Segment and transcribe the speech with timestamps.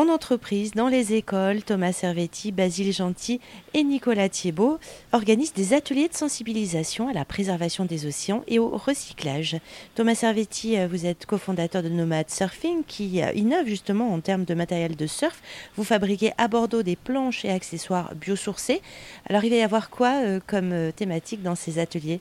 [0.00, 3.38] En entreprise, dans les écoles, Thomas Servetti, Basile Gentil
[3.74, 4.78] et Nicolas Thiebaud
[5.12, 9.58] organisent des ateliers de sensibilisation à la préservation des océans et au recyclage.
[9.94, 14.46] Thomas Servetti, euh, vous êtes cofondateur de Nomad Surfing qui euh, innove justement en termes
[14.46, 15.42] de matériel de surf.
[15.76, 18.80] Vous fabriquez à Bordeaux des planches et accessoires biosourcés.
[19.28, 22.20] Alors il va y avoir quoi euh, comme thématique dans ces ateliers?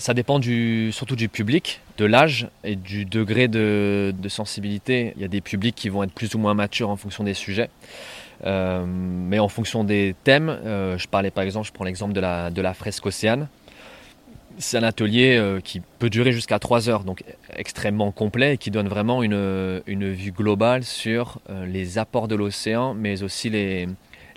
[0.00, 0.40] Ça dépend
[0.92, 5.12] surtout du public, de l'âge et du degré de, sensibilité.
[5.16, 7.34] Il y a des publics qui vont être plus ou moins matures en fonction des
[7.34, 7.68] sujets.
[8.46, 12.20] Euh, mais en fonction des thèmes, euh, je parlais par exemple, je prends l'exemple de
[12.20, 13.48] la, fresque océane.
[14.56, 17.22] C'est un atelier euh, qui peut durer jusqu'à 3 heures, donc
[17.54, 23.22] extrêmement complet et qui donne vraiment une vue globale sur les apports de l'océan, mais
[23.22, 23.86] aussi les,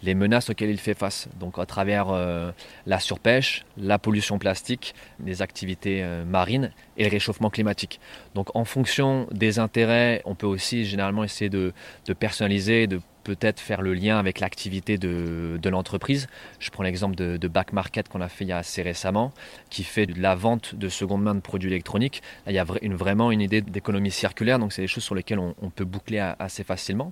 [0.03, 1.27] les menaces auxquelles il fait face.
[1.39, 2.51] Donc à travers euh,
[2.85, 4.93] la surpêche, la pollution plastique,
[5.23, 7.99] les activités euh, marines et le réchauffement climatique.
[8.35, 11.73] Donc en fonction des intérêts, on peut aussi généralement essayer de,
[12.05, 16.27] de personnaliser, de peut-être faire le lien avec l'activité de, l'entreprise.
[16.59, 19.31] Je prends l'exemple de, Back Market qu'on a fait il y a assez récemment,
[19.69, 22.21] qui fait de la vente de seconde main de produits électroniques.
[22.47, 25.53] il y a vraiment une idée d'économie circulaire, donc c'est des choses sur lesquelles on,
[25.69, 27.11] peut boucler assez facilement.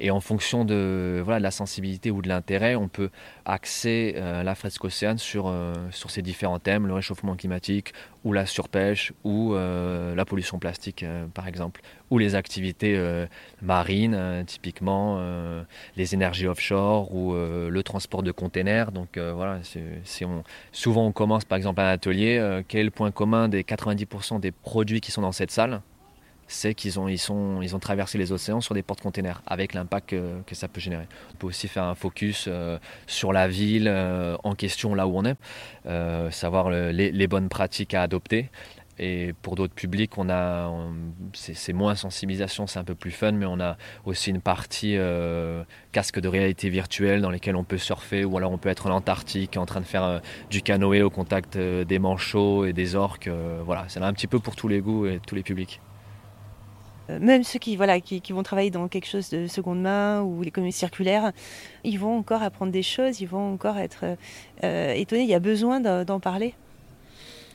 [0.00, 3.10] Et en fonction de, voilà, la sensibilité ou de l'intérêt, on peut
[3.44, 7.92] axer euh, la fresque océane sur, euh, sur ces différents thèmes, le réchauffement climatique
[8.28, 12.98] ou la surpêche ou euh, la pollution plastique par exemple, ou les activités
[13.62, 15.20] marines, typiquement
[15.96, 18.92] les énergies offshore ou le transport de containers.
[18.92, 19.60] Donc voilà,
[20.04, 23.62] si on, souvent on commence par exemple un atelier, quel est le point commun des
[23.62, 25.80] 90% des produits qui sont dans cette salle?
[26.48, 30.10] C'est qu'ils ont, ils sont, ils ont traversé les océans sur des portes-containers, avec l'impact
[30.10, 31.06] que, ça peut générer.
[31.34, 35.16] On peut aussi faire un focus euh, sur la ville euh, en question, là où
[35.16, 35.36] on est,
[35.86, 38.48] euh, savoir les, bonnes pratiques à adopter.
[39.00, 40.72] Et pour d'autres publics, on a,
[41.32, 44.96] c'est moins sensibilisation, c'est un peu plus fun, mais on a aussi une partie
[45.92, 48.90] casque de réalité virtuelle dans lesquels on peut surfer, ou alors on peut être en
[48.90, 53.30] Antarctique en train de faire du canoë au contact des manchots et des orques.
[53.64, 55.80] voilà, c'est un petit peu pour tous les goûts et tous les publics.
[57.10, 60.42] Euh, même ceux qui, voilà, qui, vont travailler dans quelque chose de seconde main ou
[60.42, 61.32] l'économie circulaire,
[61.84, 64.16] ils vont encore apprendre des choses, ils vont encore être
[64.64, 65.22] euh, étonnés.
[65.22, 66.54] Il y a besoin d'en parler.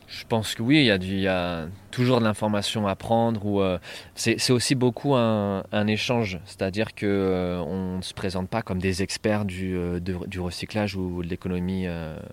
[0.08, 3.46] Je pense que oui, il y a, toujours de l'information à prendre.
[3.46, 3.78] Ou euh,
[4.16, 9.46] c'est aussi beaucoup un, échange, c'est-à-dire que euh, ne se présente pas comme des experts
[9.46, 11.86] du, euh, du recyclage ou de l'économie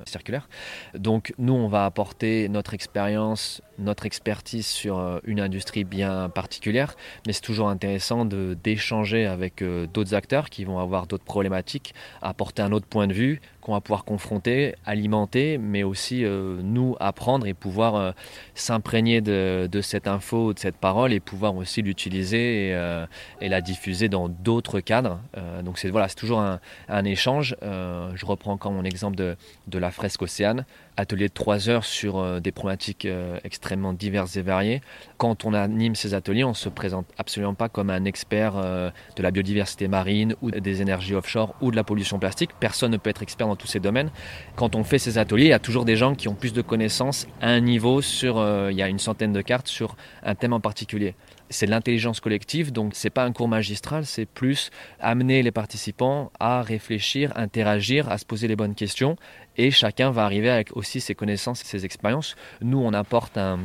[0.04, 0.48] circulaire.
[0.94, 6.94] Donc nous, on va apporter notre expérience, notre expertise sur une industrie bien particulière,
[7.26, 12.72] mais c'est toujours intéressant d'échanger avec d'autres acteurs qui vont avoir d'autres problématiques, apporter un
[12.72, 18.14] autre point de vue qu'on va pouvoir confronter, alimenter, mais aussi nous apprendre et pouvoir
[18.54, 23.06] s'imprégner de cette info, de cette parole et pouvoir aussi l'utiliser et, euh,
[23.40, 25.20] la diffuser dans d'autres cadres.
[25.36, 27.56] Euh, donc c'est voilà, c'est toujours un, échange.
[27.62, 30.64] Euh, je reprends encore mon exemple de la fresque océane
[31.00, 34.80] atelier de trois heures sur euh, des problématiques euh, extrêmement diverses et variées.
[35.16, 38.90] Quand on anime ces ateliers, on ne se présente absolument pas comme un expert euh,
[39.16, 42.50] de la biodiversité marine ou des énergies offshore ou de la pollution plastique.
[42.60, 44.10] Personne ne peut être expert dans tous ces domaines.
[44.56, 46.62] Quand on fait ces ateliers, il y a toujours des gens qui ont plus de
[46.62, 50.52] connaissances à un niveau sur, il y a une centaine de cartes sur un thème
[50.52, 51.14] en particulier
[51.50, 56.62] c'est l'intelligence collective, donc c'est pas un cours magistral, c'est plus amener les participants à
[56.62, 59.16] réfléchir, interagir, à se poser les bonnes questions,
[59.56, 62.36] et chacun va arriver avec aussi ses connaissances et ses expériences.
[62.62, 63.58] Nous, on apporte un,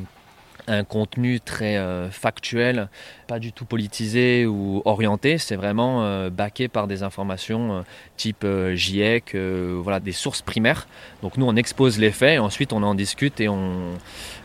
[0.88, 2.90] contenu très euh, factuel,
[3.28, 7.81] pas du tout politisé ou orienté, c'est vraiment euh, baqué par des informations euh,
[8.18, 10.88] type GIEC, voilà, des sources primaires.
[11.22, 13.94] Donc nous on expose les faits et ensuite on en discute et on,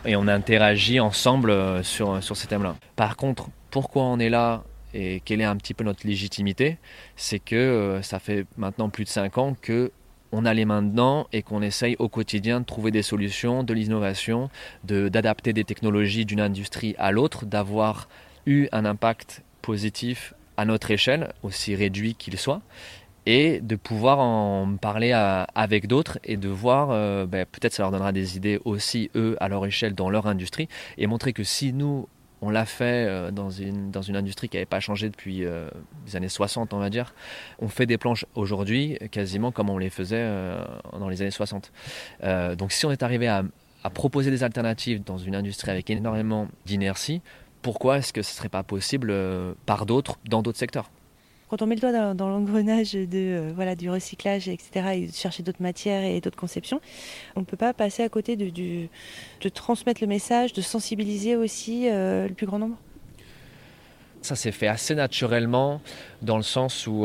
[0.04, 2.76] et on interagit ensemble sur, sur ces thèmes-là.
[2.96, 6.76] Par contre, pourquoi on est là et quelle est un petit peu notre légitimité,
[7.14, 9.92] c'est que ça fait maintenant plus de 5 ans que
[10.32, 13.74] on a les mains dedans et qu'on essaye au quotidien de trouver des solutions, de
[13.74, 14.50] l'innovation,
[14.84, 18.08] d'adapter des technologies d'une industrie à l'autre, d'avoir
[18.46, 22.60] eu un impact positif à notre échelle, aussi réduit qu'il soit,
[23.26, 27.92] et de pouvoir en parler avec d'autres et de voir, euh, ben, peut-être ça leur
[27.92, 30.68] donnera des idées aussi, eux, à leur échelle, dans leur industrie,
[30.98, 32.08] et montrer que si nous,
[32.42, 35.68] on l'a fait euh, dans une, industrie qui n'avait pas changé depuis euh,
[36.06, 37.14] les années 60, on va dire.
[37.58, 40.64] On fait des planches aujourd'hui quasiment comme on les faisait euh,
[40.98, 41.72] dans les années 60.
[42.56, 43.44] donc si on est arrivé à,
[43.84, 47.20] à, proposer des alternatives dans une industrie avec énormément d'inertie,
[47.62, 49.14] pourquoi est-ce que ce ne serait pas possible
[49.66, 50.90] par d'autres dans d'autres secteurs?
[51.50, 55.12] Quand on met le doigt dans, l'engrenage de euh, voilà du recyclage, etc., et de
[55.12, 56.80] chercher d'autres matières et d'autres conceptions,
[57.34, 58.88] on ne peut pas passer à côté de,
[59.48, 62.76] transmettre le message, de sensibiliser aussi euh, le plus grand nombre
[64.22, 65.82] Ça s'est fait assez naturellement
[66.22, 67.04] dans le sens où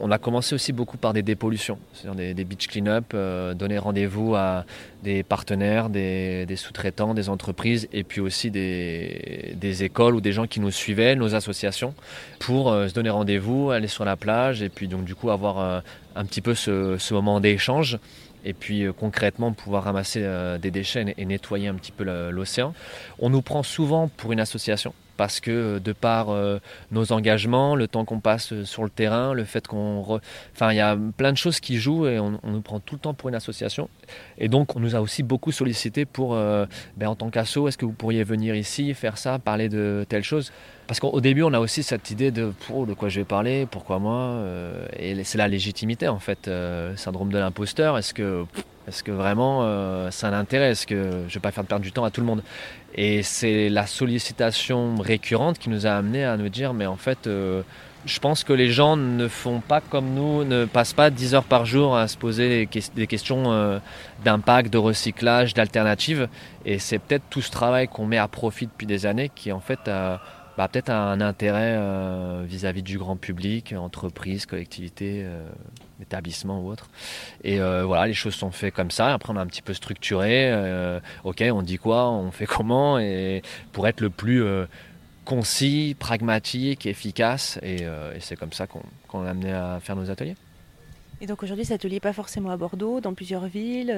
[0.00, 4.34] on a commencé aussi beaucoup par des dépollutions, c'est-à-dire des, beach clean-up, euh, donner rendez-vous
[4.34, 4.64] à
[5.02, 10.60] des partenaires, des, sous-traitants, des entreprises et puis aussi des, écoles ou des gens qui
[10.60, 11.94] nous suivaient, nos associations,
[12.38, 15.58] pour euh, se donner rendez-vous, aller sur la plage et puis donc du coup avoir
[15.58, 15.80] euh,
[16.14, 17.98] un petit peu ce, moment d'échange
[18.44, 20.24] et puis concrètement pouvoir ramasser
[20.60, 22.72] des déchets et nettoyer un petit peu l'océan.
[23.18, 26.58] On nous prend souvent pour une association parce que euh, de par euh,
[26.92, 30.20] nos engagements, le temps qu'on passe euh, sur le terrain, le fait qu'on...
[30.54, 33.00] Enfin, il y a plein de choses qui jouent et on, nous prend tout le
[33.00, 33.90] temps pour une association.
[34.38, 37.84] Et donc, on nous a aussi beaucoup sollicité pour, ben, en tant qu'asso, est-ce que
[37.84, 40.52] vous pourriez venir ici, faire ça, parler de telle chose?
[40.88, 42.52] Parce qu'au début, on a aussi cette idée de
[42.86, 44.42] de quoi je vais parler, pourquoi moi,
[44.98, 46.50] et c'est la légitimité en fait,
[46.96, 47.96] syndrome de l'imposteur.
[47.96, 48.44] Est-ce que,
[48.88, 52.10] est que vraiment ça l'intéresse Est-ce que je vais pas faire perdre du temps à
[52.10, 52.42] tout le monde?
[52.94, 57.26] Et c'est la sollicitation récurrente qui nous a amené à nous dire, mais en fait,
[57.26, 57.62] euh,
[58.06, 61.44] je pense que les gens ne font pas comme nous, ne passent pas 10 heures
[61.44, 63.78] par jour à se poser des questions euh,
[64.24, 66.28] d'impact, de recyclage, d'alternatives.
[66.64, 69.60] Et c'est peut-être tout ce travail qu'on met à profit depuis des années qui en
[69.60, 70.20] fait a
[70.58, 75.48] bah, peut-être un intérêt euh, vis-à-vis du grand public, entreprises, collectivités, euh,
[76.02, 76.90] établissements ou autres.
[77.44, 79.14] Et euh, voilà, les choses sont faites comme ça.
[79.14, 80.52] Après, on a un petit peu structuré.
[81.22, 84.42] ok, on dit quoi, on fait comment, et pour être le plus
[85.24, 87.60] concis, pragmatique, efficace.
[87.62, 87.86] Et,
[88.18, 90.34] c'est comme ça qu'on est amené à faire nos ateliers.
[91.20, 93.94] Et donc aujourd'hui, cet atelier n'est pas forcément à Bordeaux, dans plusieurs villes,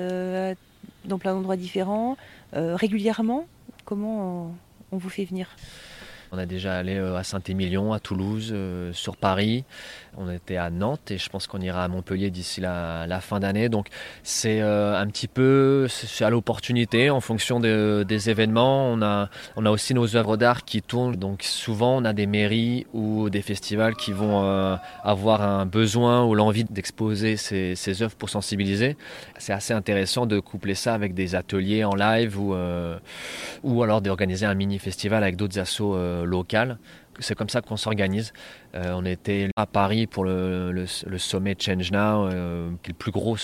[1.07, 2.19] dans plein d'endroits différents,
[2.53, 3.47] régulièrement.
[3.87, 4.55] Comment
[4.93, 5.57] on vous fait venir?
[6.33, 9.65] On a déjà allé euh, à Saint-Émilion, à Toulouse, euh, sur Paris.
[10.17, 13.69] On était à Nantes et je pense qu'on ira à Montpellier d'ici la, fin d'année.
[13.69, 13.89] Donc
[14.23, 15.89] c'est euh, un petit peu
[16.21, 18.87] à l'opportunité en fonction des événements.
[18.93, 21.17] On a, on a aussi nos œuvres d'art qui tournent.
[21.17, 26.35] Donc souvent on a des mairies ou des festivals qui vont avoir un besoin ou
[26.35, 28.97] l'envie d'exposer ces, œuvres pour sensibiliser.
[29.39, 32.55] C'est assez intéressant de coupler ça avec des ateliers en live ou,
[33.63, 35.95] ou alors d'organiser un mini festival avec d'autres assos
[36.25, 36.79] local.
[37.21, 38.33] C'est comme ça qu'on s'organise.
[38.75, 40.87] Euh, on était à Paris pour le,
[41.19, 43.37] sommet Change Now, euh, qui est le plus gros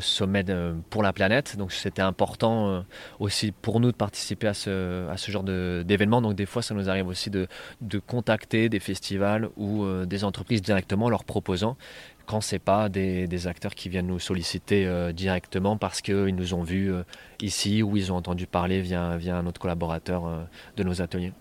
[0.00, 0.44] sommet
[0.90, 1.56] pour la planète.
[1.56, 2.84] Donc c'était important
[3.20, 6.20] aussi pour nous de participer à ce, ce genre d'événement.
[6.20, 7.46] Donc des fois, ça nous arrive aussi de,
[8.06, 11.76] contacter des festivals ou des entreprises directement en leur proposant
[12.26, 16.62] quand c'est pas des, des, acteurs qui viennent nous solliciter directement parce qu'ils nous ont
[16.62, 16.92] vus
[17.40, 20.46] ici ou ils ont entendu parler via, via un autre collaborateur
[20.76, 21.32] de nos ateliers.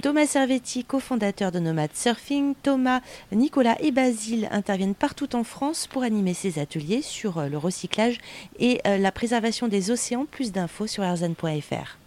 [0.00, 3.00] Thomas Servetti, cofondateur de Nomad Surfing, Thomas,
[3.32, 8.18] Nicolas et Basile interviennent partout en France pour animer ces ateliers sur euh, le recyclage
[8.60, 10.24] et euh, la préservation des océans.
[10.24, 11.98] Plus d'infos sur erzan.fr.